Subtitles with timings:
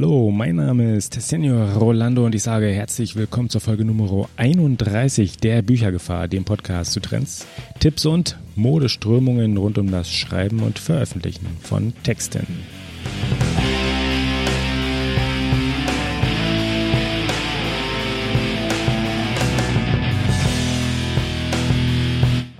[0.00, 5.38] Hallo, mein Name ist Senior Rolando und ich sage herzlich willkommen zur Folge Nummer 31
[5.38, 7.48] der Büchergefahr, dem Podcast zu Trends,
[7.80, 12.46] Tipps und Modeströmungen rund um das Schreiben und Veröffentlichen von Texten.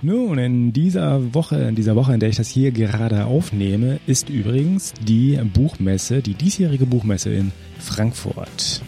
[0.09, 4.27] Nun, in dieser Woche, in dieser Woche, in der ich das hier gerade aufnehme, ist
[4.27, 8.81] übrigens die Buchmesse, die diesjährige Buchmesse in Frankfurt.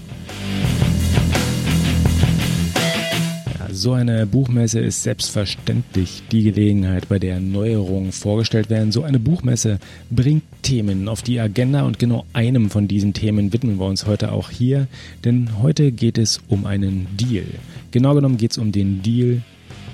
[3.70, 8.92] So eine Buchmesse ist selbstverständlich die Gelegenheit, bei der Neuerungen vorgestellt werden.
[8.92, 9.78] So eine Buchmesse
[10.10, 14.32] bringt Themen auf die Agenda und genau einem von diesen Themen widmen wir uns heute
[14.32, 14.88] auch hier,
[15.24, 17.46] denn heute geht es um einen Deal.
[17.92, 19.44] Genau genommen geht es um den Deal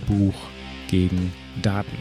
[0.07, 0.34] Buch
[0.88, 1.98] gegen Daten.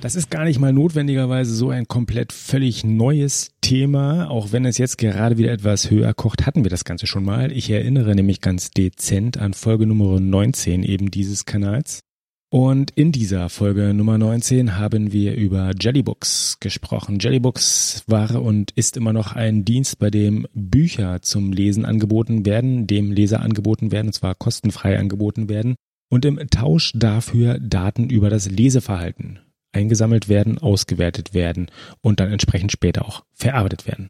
[0.00, 4.78] Das ist gar nicht mal notwendigerweise so ein komplett völlig neues Thema, auch wenn es
[4.78, 7.52] jetzt gerade wieder etwas höher kocht, hatten wir das Ganze schon mal.
[7.52, 12.00] Ich erinnere nämlich ganz dezent an Folge Nummer 19 eben dieses Kanals.
[12.52, 17.20] Und in dieser Folge Nummer 19 haben wir über Jellybooks gesprochen.
[17.20, 22.88] Jellybooks war und ist immer noch ein Dienst, bei dem Bücher zum Lesen angeboten werden,
[22.88, 25.76] dem Leser angeboten werden, und zwar kostenfrei angeboten werden
[26.10, 29.38] und im Tausch dafür Daten über das Leseverhalten
[29.70, 34.08] eingesammelt werden, ausgewertet werden und dann entsprechend später auch verarbeitet werden.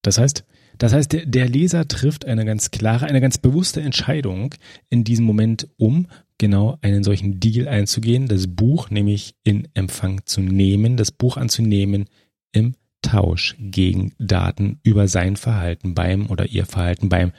[0.00, 0.46] Das heißt,
[0.78, 4.54] das heißt, der Leser trifft eine ganz klare, eine ganz bewusste Entscheidung
[4.88, 10.40] in diesem Moment, um genau einen solchen Deal einzugehen, das Buch nämlich in Empfang zu
[10.40, 12.06] nehmen, das Buch anzunehmen
[12.52, 17.32] im Tausch gegen Daten über sein Verhalten beim oder ihr Verhalten beim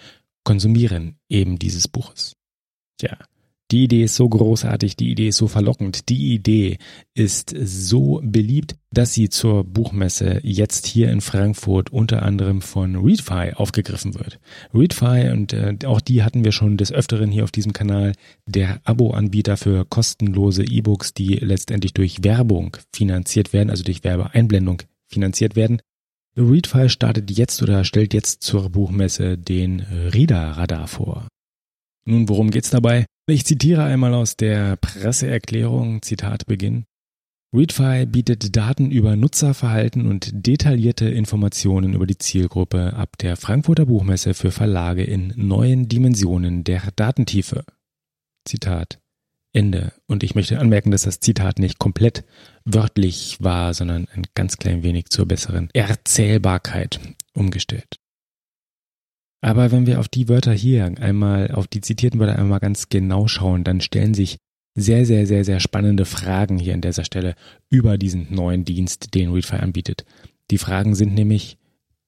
[0.43, 2.35] Konsumieren eben dieses Buches.
[2.97, 3.17] Tja,
[3.71, 6.77] die Idee ist so großartig, die Idee ist so verlockend, die Idee
[7.15, 13.53] ist so beliebt, dass sie zur Buchmesse jetzt hier in Frankfurt unter anderem von Readfy
[13.55, 14.39] aufgegriffen wird.
[14.73, 18.13] Readfy und äh, auch die hatten wir schon des Öfteren hier auf diesem Kanal,
[18.45, 25.55] der Abo-Anbieter für kostenlose E-Books, die letztendlich durch Werbung finanziert werden, also durch Werbeeinblendung finanziert
[25.55, 25.81] werden.
[26.37, 31.27] Readfy startet jetzt oder stellt jetzt zur Buchmesse den Reader Radar vor.
[32.05, 33.05] Nun, worum geht's dabei?
[33.27, 36.85] Ich zitiere einmal aus der Presseerklärung, Zitat Beginn.
[37.51, 44.35] Readfy bietet Daten über Nutzerverhalten und detaillierte Informationen über die Zielgruppe ab der Frankfurter Buchmesse
[44.35, 47.65] für Verlage in neuen Dimensionen der Datentiefe.
[48.47, 48.99] Zitat
[49.53, 49.93] Ende.
[50.05, 52.25] Und ich möchte anmerken, dass das Zitat nicht komplett
[52.63, 56.99] wörtlich war, sondern ein ganz klein wenig zur besseren Erzählbarkeit
[57.33, 57.97] umgestellt.
[59.41, 63.27] Aber wenn wir auf die Wörter hier einmal, auf die zitierten Wörter einmal ganz genau
[63.27, 64.37] schauen, dann stellen sich
[64.75, 67.35] sehr, sehr, sehr, sehr spannende Fragen hier an dieser Stelle
[67.69, 70.05] über diesen neuen Dienst, den Readfire anbietet.
[70.51, 71.57] Die Fragen sind nämlich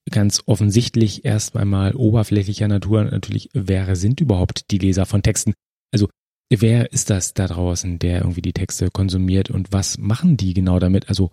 [0.09, 5.53] ganz offensichtlich erst einmal oberflächlicher Natur natürlich, wer sind überhaupt die Leser von Texten?
[5.91, 6.09] Also
[6.49, 10.79] wer ist das da draußen, der irgendwie die Texte konsumiert und was machen die genau
[10.79, 11.09] damit?
[11.09, 11.31] Also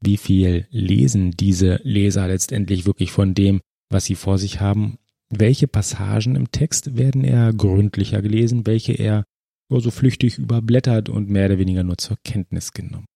[0.00, 4.98] wie viel lesen diese Leser letztendlich wirklich von dem, was sie vor sich haben
[5.32, 9.24] welche Passagen im Text werden eher gründlicher gelesen, welche eher
[9.70, 13.06] nur so flüchtig überblättert und mehr oder weniger nur zur Kenntnis genommen.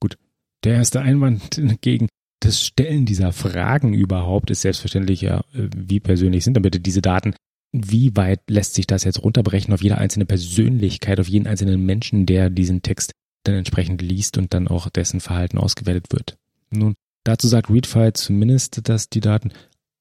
[0.00, 0.18] Gut,
[0.64, 2.08] der erste Einwand gegen
[2.40, 7.34] das Stellen dieser Fragen überhaupt ist selbstverständlich ja, wie persönlich sind dann bitte diese Daten?
[7.72, 12.26] Wie weit lässt sich das jetzt runterbrechen auf jede einzelne Persönlichkeit, auf jeden einzelnen Menschen,
[12.26, 13.12] der diesen Text
[13.44, 16.38] dann entsprechend liest und dann auch dessen Verhalten ausgewertet wird?
[16.70, 16.94] Nun,
[17.24, 19.52] dazu sagt Readfile zumindest, dass die Daten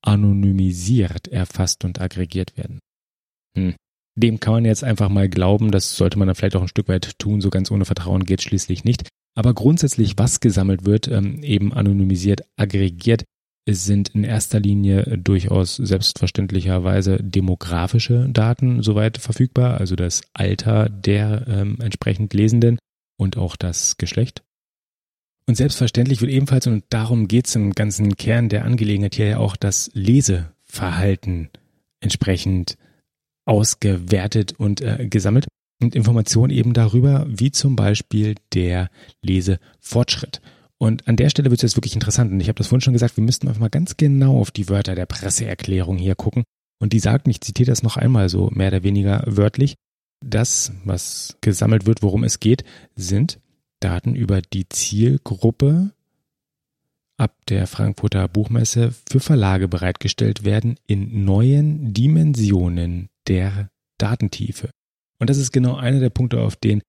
[0.02, 2.80] anonymisiert erfasst und aggregiert werden.
[3.58, 3.76] Hm.
[4.16, 6.88] Dem kann man jetzt einfach mal glauben, das sollte man dann vielleicht auch ein Stück
[6.88, 9.08] weit tun, so ganz ohne Vertrauen geht schließlich nicht.
[9.36, 13.24] Aber grundsätzlich, was gesammelt wird, ähm, eben anonymisiert, aggregiert,
[13.70, 21.78] sind in erster Linie durchaus selbstverständlicherweise demografische Daten soweit verfügbar, also das Alter der ähm,
[21.82, 22.80] entsprechend Lesenden
[23.20, 24.42] und auch das Geschlecht.
[25.48, 29.38] Und selbstverständlich wird ebenfalls, und darum geht es im ganzen Kern der Angelegenheit hier ja
[29.38, 31.50] auch, das Leseverhalten
[32.02, 32.78] entsprechend
[33.46, 35.48] ausgewertet und äh, gesammelt
[35.82, 38.90] und Informationen eben darüber, wie zum Beispiel der
[39.22, 40.42] Lesefortschritt.
[40.78, 42.32] Und an der Stelle wird es jetzt wirklich interessant.
[42.32, 44.70] Und ich habe das vorhin schon gesagt, wir müssten einfach mal ganz genau auf die
[44.70, 46.44] Wörter der Presseerklärung hier gucken.
[46.80, 49.76] Und die sagt, ich zitiere das noch einmal so mehr oder weniger wörtlich,
[50.24, 52.64] das, was gesammelt wird, worum es geht,
[52.96, 53.40] sind
[53.80, 55.92] Daten über die Zielgruppe
[57.18, 64.70] ab der Frankfurter Buchmesse für Verlage bereitgestellt werden in neuen Dimensionen der Datentiefe.
[65.20, 66.82] Und das ist genau einer der Punkte, auf den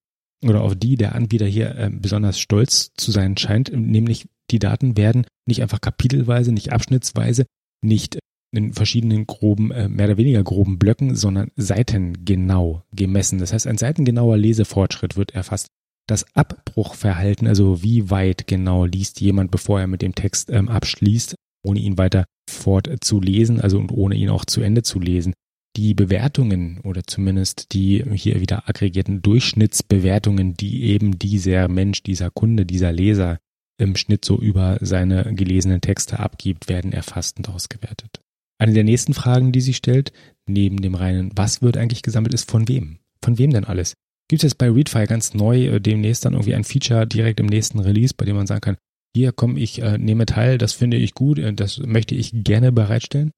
[0.44, 4.96] oder auf die der Anbieter hier äh, besonders stolz zu sein scheint, nämlich die Daten
[4.96, 7.44] werden nicht einfach kapitelweise, nicht abschnittsweise,
[7.82, 8.18] nicht
[8.52, 13.38] in verschiedenen groben, äh, mehr oder weniger groben Blöcken, sondern seitengenau gemessen.
[13.38, 15.68] Das heißt, ein seitengenauer Lesefortschritt wird erfasst.
[16.08, 21.34] Das Abbruchverhalten, also wie weit genau liest jemand, bevor er mit dem Text ähm, abschließt,
[21.62, 25.34] ohne ihn weiter fortzulesen, also und ohne ihn auch zu Ende zu lesen.
[25.76, 32.64] Die Bewertungen oder zumindest die hier wieder aggregierten Durchschnittsbewertungen, die eben dieser Mensch, dieser Kunde,
[32.64, 33.38] dieser Leser
[33.78, 38.22] im Schnitt so über seine gelesenen Texte abgibt, werden erfasst und ausgewertet.
[38.58, 40.12] Eine der nächsten Fragen, die sich stellt,
[40.46, 42.98] neben dem reinen, was wird eigentlich gesammelt, ist von wem?
[43.22, 43.92] Von wem denn alles?
[44.28, 47.80] Gibt es bei Readfile ganz neu äh, demnächst dann irgendwie ein Feature direkt im nächsten
[47.80, 48.76] Release, bei dem man sagen kann,
[49.14, 52.70] hier komm, ich äh, nehme teil, das finde ich gut, äh, das möchte ich gerne
[52.70, 53.32] bereitstellen?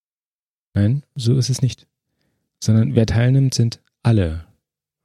[0.74, 1.86] Nein, so ist es nicht.
[2.62, 4.46] Sondern wer teilnimmt, sind alle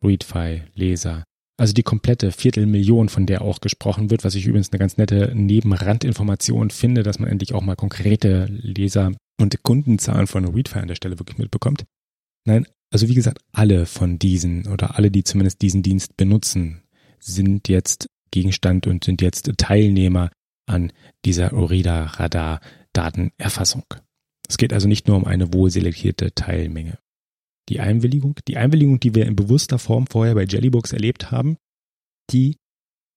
[0.03, 1.23] Readfile-Leser.
[1.57, 5.31] Also die komplette Viertelmillion, von der auch gesprochen wird, was ich übrigens eine ganz nette
[5.33, 10.95] Nebenrandinformation finde, dass man endlich auch mal konkrete Leser und Kundenzahlen von Readfire an der
[10.95, 11.85] Stelle wirklich mitbekommt.
[12.45, 16.83] Nein, also wie gesagt, alle von diesen oder alle, die zumindest diesen Dienst benutzen,
[17.19, 20.31] sind jetzt Gegenstand und sind jetzt Teilnehmer
[20.67, 20.93] an
[21.25, 23.83] dieser Orida-Radar-Datenerfassung.
[24.47, 26.97] Es geht also nicht nur um eine wohl selektierte Teilmenge.
[27.69, 31.57] Die Einwilligung, die Einwilligung, die wir in bewusster Form vorher bei Jellybox erlebt haben,
[32.31, 32.57] die,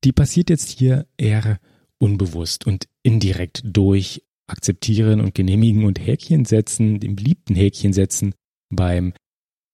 [0.05, 1.61] die passiert jetzt hier eher
[1.99, 8.33] unbewusst und indirekt durch akzeptieren und genehmigen und Häkchen setzen, dem beliebten Häkchen setzen
[8.71, 9.13] beim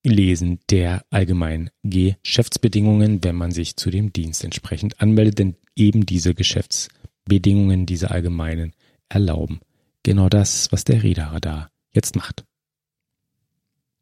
[0.03, 6.35] Lesen der allgemeinen Geschäftsbedingungen, wenn man sich zu dem Dienst entsprechend anmeldet, denn eben diese
[6.35, 8.73] Geschäftsbedingungen, diese allgemeinen
[9.09, 9.59] erlauben
[10.05, 12.45] genau das, was der Reederradar jetzt macht.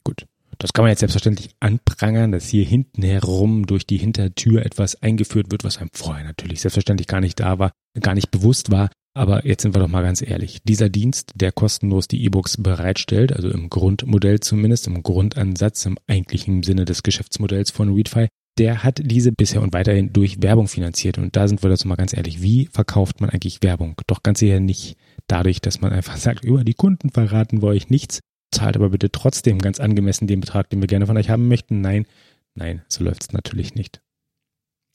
[0.03, 0.27] Gut.
[0.59, 5.49] Das kann man jetzt selbstverständlich anprangern, dass hier hinten herum durch die Hintertür etwas eingeführt
[5.49, 8.91] wird, was einem vorher natürlich selbstverständlich gar nicht da war, gar nicht bewusst war.
[9.15, 10.63] Aber jetzt sind wir doch mal ganz ehrlich.
[10.63, 16.63] Dieser Dienst, der kostenlos die E-Books bereitstellt, also im Grundmodell zumindest, im Grundansatz, im eigentlichen
[16.63, 18.27] Sinne des Geschäftsmodells von Readfy,
[18.57, 21.19] der hat diese bisher und weiterhin durch Werbung finanziert.
[21.19, 22.41] Und da sind wir dazu mal ganz ehrlich.
[22.41, 23.95] Wie verkauft man eigentlich Werbung?
[24.07, 27.89] Doch ganz sicher nicht dadurch, dass man einfach sagt, über die Kunden verraten wir euch
[27.89, 28.19] nichts,
[28.51, 31.81] zahlt aber bitte trotzdem ganz angemessen den Betrag, den wir gerne von euch haben möchten.
[31.81, 32.07] Nein,
[32.55, 34.01] nein, so läuft es natürlich nicht.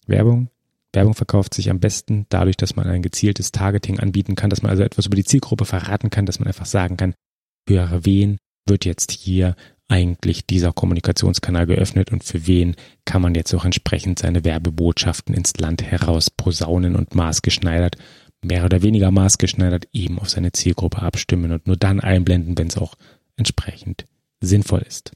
[0.06, 0.50] Werbung
[0.98, 4.70] Werbung verkauft sich am besten dadurch, dass man ein gezieltes Targeting anbieten kann, dass man
[4.70, 7.14] also etwas über die Zielgruppe verraten kann, dass man einfach sagen kann,
[7.68, 9.54] für wen wird jetzt hier
[9.86, 12.74] eigentlich dieser Kommunikationskanal geöffnet und für wen
[13.04, 17.96] kann man jetzt auch entsprechend seine Werbebotschaften ins Land heraus posaunen und maßgeschneidert,
[18.42, 22.76] mehr oder weniger maßgeschneidert eben auf seine Zielgruppe abstimmen und nur dann einblenden, wenn es
[22.76, 22.96] auch
[23.36, 24.04] entsprechend
[24.40, 25.12] sinnvoll ist.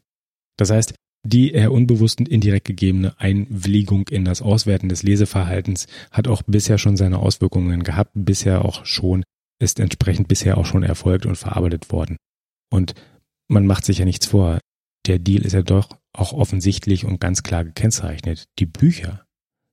[0.56, 6.26] Das heißt, die eher unbewusst und indirekt gegebene Einwilligung in das Auswerten des Leseverhaltens hat
[6.26, 9.22] auch bisher schon seine Auswirkungen gehabt, bisher auch schon,
[9.60, 12.16] ist entsprechend bisher auch schon erfolgt und verarbeitet worden.
[12.70, 12.94] Und
[13.48, 14.58] man macht sich ja nichts vor.
[15.06, 18.46] Der Deal ist ja doch auch offensichtlich und ganz klar gekennzeichnet.
[18.58, 19.24] Die Bücher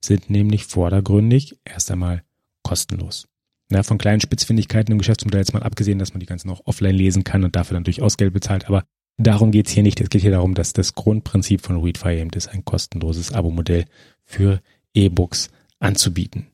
[0.04, 2.24] sind nämlich vordergründig erst einmal
[2.63, 3.28] kostenlos.
[3.72, 6.96] Na, von kleinen Spitzfindigkeiten im Geschäftsmodell jetzt mal abgesehen, dass man die ganzen auch offline
[6.96, 8.84] lesen kann und dafür dann durchaus Geld bezahlt, aber
[9.21, 10.00] Darum geht's hier nicht.
[10.00, 13.86] Es geht hier darum, dass das Grundprinzip von Readfire eben ist, ein kostenloses Abo-Modell
[14.24, 14.62] für
[14.94, 16.48] E-Books anzubieten.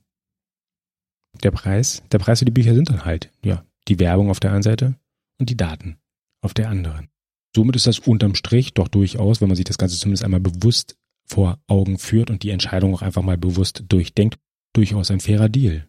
[1.43, 4.51] Der Preis, der Preis für die Bücher sind dann halt, ja, die Werbung auf der
[4.51, 4.95] einen Seite
[5.37, 5.97] und die Daten
[6.41, 7.09] auf der anderen.
[7.55, 10.97] Somit ist das unterm Strich doch durchaus, wenn man sich das Ganze zumindest einmal bewusst
[11.23, 14.39] vor Augen führt und die Entscheidung auch einfach mal bewusst durchdenkt,
[14.73, 15.87] durchaus ein fairer Deal.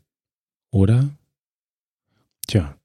[0.71, 1.09] Oder?
[2.47, 2.76] Tja,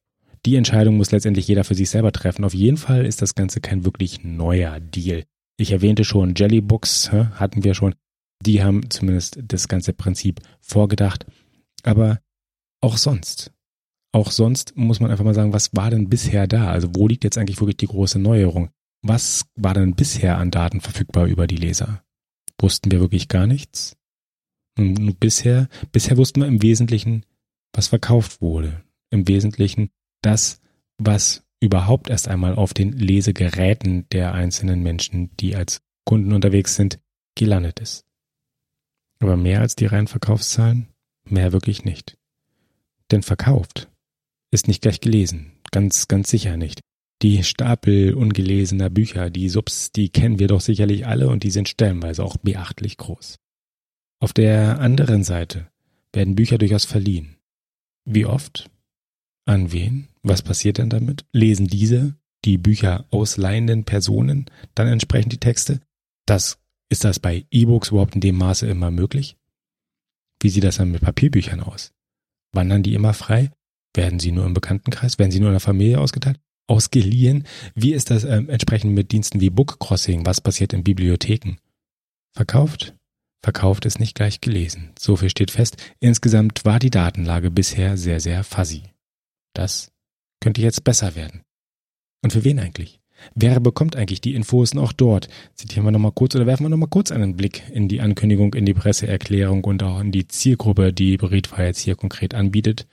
[0.44, 2.44] die Entscheidung muss letztendlich jeder für sich selber treffen.
[2.44, 5.24] Auf jeden Fall ist das Ganze kein wirklich neuer Deal.
[5.56, 7.94] Ich erwähnte schon, Jellybooks hatten wir schon.
[8.44, 11.26] Die haben zumindest das ganze Prinzip vorgedacht.
[11.84, 12.20] Aber
[12.80, 13.52] auch sonst.
[14.12, 16.70] Auch sonst muss man einfach mal sagen, was war denn bisher da?
[16.70, 18.70] Also wo liegt jetzt eigentlich wirklich die große Neuerung?
[19.02, 22.02] Was war denn bisher an Daten verfügbar über die Leser?
[22.60, 23.96] Wussten wir wirklich gar nichts?
[24.76, 27.24] Nun, bisher, bisher wussten wir im Wesentlichen,
[27.72, 28.82] was verkauft wurde.
[29.10, 29.90] Im Wesentlichen,
[30.22, 30.60] das,
[30.98, 36.98] was überhaupt erst einmal auf den Lesegeräten der einzelnen Menschen, die als Kunden unterwegs sind,
[37.36, 38.04] gelandet ist.
[39.20, 40.88] Aber mehr als die reinen Verkaufszahlen?
[41.24, 42.18] Mehr wirklich nicht.
[43.10, 43.88] Denn verkauft
[44.50, 45.52] ist nicht gleich gelesen.
[45.70, 46.80] Ganz, ganz sicher nicht.
[47.22, 51.68] Die Stapel ungelesener Bücher, die Subs, die kennen wir doch sicherlich alle und die sind
[51.68, 53.36] stellenweise auch beachtlich groß.
[54.18, 55.68] Auf der anderen Seite
[56.12, 57.36] werden Bücher durchaus verliehen.
[58.04, 58.70] Wie oft?
[59.44, 60.08] An wen?
[60.22, 61.24] Was passiert denn damit?
[61.32, 65.80] Lesen diese, die Bücher ausleihenden Personen, dann entsprechend die Texte?
[66.26, 66.58] Das,
[66.88, 69.36] ist das bei E-Books überhaupt in dem Maße immer möglich?
[70.40, 71.92] Wie sieht das dann mit Papierbüchern aus?
[72.52, 73.50] Wandern die immer frei?
[73.94, 75.18] Werden sie nur im Bekanntenkreis?
[75.18, 76.38] Werden sie nur in der Familie ausgeteilt?
[76.68, 77.46] Ausgeliehen?
[77.74, 80.24] Wie ist das ähm, entsprechend mit Diensten wie Bookcrossing?
[80.24, 81.56] Was passiert in Bibliotheken?
[82.34, 82.94] Verkauft?
[83.42, 84.92] Verkauft ist nicht gleich gelesen.
[84.98, 85.76] So viel steht fest.
[85.98, 88.91] Insgesamt war die Datenlage bisher sehr, sehr fuzzy.
[89.52, 89.92] Das
[90.40, 91.42] könnte jetzt besser werden.
[92.22, 93.00] Und für wen eigentlich?
[93.34, 95.28] Wer bekommt eigentlich die Infos auch dort?
[95.54, 98.66] Zitieren wir nochmal kurz oder werfen wir nochmal kurz einen Blick in die Ankündigung, in
[98.66, 102.86] die Presseerklärung und auch in die Zielgruppe, die Beritwa jetzt hier konkret anbietet.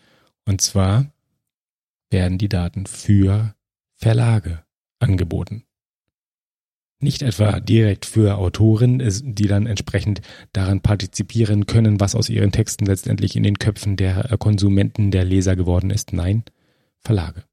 [0.46, 1.12] Und zwar
[2.10, 3.56] werden die Daten für
[3.96, 4.64] Verlage
[5.00, 5.64] angeboten.
[7.02, 12.86] Nicht etwa direkt für Autoren, die dann entsprechend daran partizipieren können, was aus ihren Texten
[12.86, 16.12] letztendlich in den Köpfen der Konsumenten, der Leser geworden ist.
[16.12, 16.44] Nein,
[17.00, 17.46] Verlage.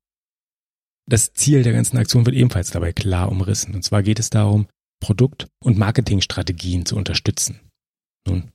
[1.09, 3.75] Das Ziel der ganzen Aktion wird ebenfalls dabei klar umrissen.
[3.76, 4.67] Und zwar geht es darum,
[4.99, 7.61] Produkt- und Marketingstrategien zu unterstützen.
[8.26, 8.50] Nun,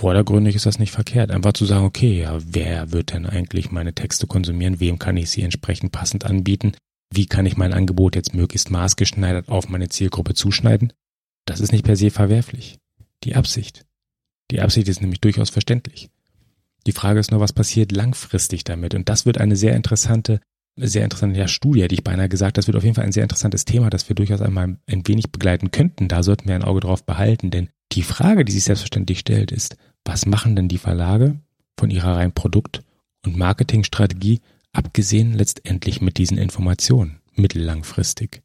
[0.00, 1.30] vordergründig ist das nicht verkehrt.
[1.30, 4.80] Einfach zu sagen, okay, ja, wer wird denn eigentlich meine Texte konsumieren?
[4.80, 6.72] Wem kann ich sie entsprechend passend anbieten?
[7.14, 10.92] Wie kann ich mein Angebot jetzt möglichst maßgeschneidert auf meine Zielgruppe zuschneiden?
[11.44, 12.78] Das ist nicht per se verwerflich.
[13.24, 13.84] Die Absicht.
[14.50, 16.08] Die Absicht ist nämlich durchaus verständlich.
[16.86, 18.94] Die Frage ist nur, was passiert langfristig damit?
[18.94, 20.40] Und das wird eine sehr interessante
[20.76, 22.56] sehr interessante ja, Studie, hätte ich beinahe gesagt.
[22.56, 25.30] Das wird auf jeden Fall ein sehr interessantes Thema, das wir durchaus einmal ein wenig
[25.30, 26.08] begleiten könnten.
[26.08, 29.76] Da sollten wir ein Auge drauf behalten, denn die Frage, die sich selbstverständlich stellt, ist,
[30.04, 31.38] was machen denn die Verlage
[31.78, 32.82] von ihrer rein Produkt-
[33.24, 34.40] und Marketingstrategie,
[34.72, 38.42] abgesehen letztendlich mit diesen Informationen, mittellangfristig?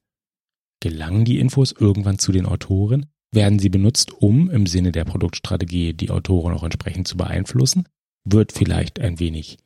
[0.79, 3.07] Gelangen die Infos irgendwann zu den Autoren?
[3.31, 7.87] Werden sie benutzt, um im Sinne der Produktstrategie die Autoren auch entsprechend zu beeinflussen?
[8.23, 9.57] Wird vielleicht ein wenig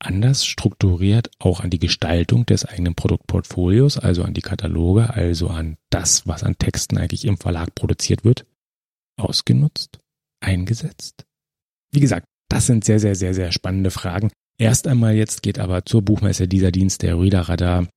[0.00, 5.76] anders strukturiert auch an die Gestaltung des eigenen Produktportfolios, also an die Kataloge, also an
[5.90, 8.46] das, was an Texten eigentlich im Verlag produziert wird,
[9.16, 9.98] ausgenutzt,
[10.40, 11.26] eingesetzt?
[11.92, 14.30] Wie gesagt, das sind sehr, sehr, sehr, sehr spannende Fragen.
[14.60, 17.88] Erst einmal jetzt geht aber zur Buchmesse dieser Dienst der Reader Radar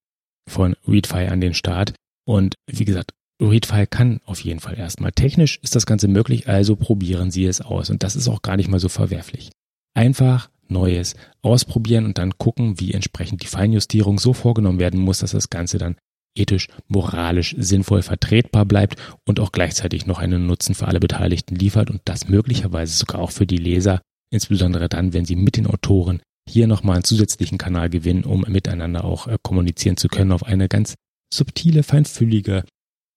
[0.49, 1.93] von Readfy an den Start.
[2.25, 5.11] Und wie gesagt, Readfy kann auf jeden Fall erstmal.
[5.11, 7.89] Technisch ist das Ganze möglich, also probieren Sie es aus.
[7.89, 9.51] Und das ist auch gar nicht mal so verwerflich.
[9.93, 15.31] Einfach Neues ausprobieren und dann gucken, wie entsprechend die Feinjustierung so vorgenommen werden muss, dass
[15.31, 15.97] das Ganze dann
[16.33, 18.95] ethisch, moralisch sinnvoll vertretbar bleibt
[19.27, 23.31] und auch gleichzeitig noch einen Nutzen für alle Beteiligten liefert und das möglicherweise sogar auch
[23.31, 24.01] für die Leser,
[24.31, 29.05] insbesondere dann, wenn sie mit den Autoren hier nochmal einen zusätzlichen Kanal gewinnen, um miteinander
[29.05, 30.95] auch äh, kommunizieren zu können auf eine ganz
[31.33, 32.63] subtile, feinfühlige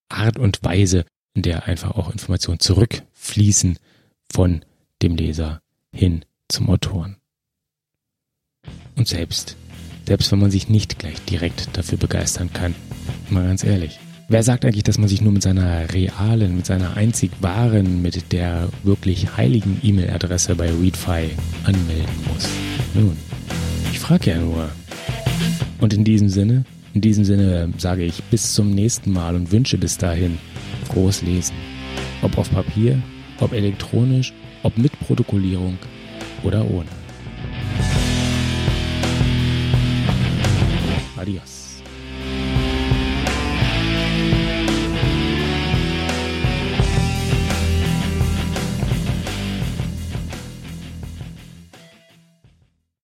[0.09, 1.05] Art und Weise,
[1.35, 3.79] in der einfach auch Informationen zurückfließen
[4.33, 4.65] von
[5.03, 5.61] dem Leser
[5.93, 7.17] hin zum Autoren.
[8.97, 9.57] Und selbst,
[10.07, 12.75] selbst wenn man sich nicht gleich direkt dafür begeistern kann,
[13.29, 16.97] mal ganz ehrlich, wer sagt eigentlich, dass man sich nur mit seiner realen, mit seiner
[16.97, 21.31] einzig wahren, mit der wirklich heiligen E-Mail-Adresse bei Readfy
[21.65, 22.49] anmelden muss?
[22.95, 23.17] Nun,
[23.93, 24.69] ich frage ja nur.
[25.81, 26.65] Und in diesem Sinne,
[26.95, 30.39] in diesem Sinne sage ich bis zum nächsten Mal und wünsche bis dahin
[30.85, 31.55] frohes Lesen.
[32.23, 33.01] Ob auf Papier,
[33.41, 35.79] ob elektronisch, ob mit Protokollierung
[36.43, 36.89] oder ohne.
[41.17, 41.56] Adiós.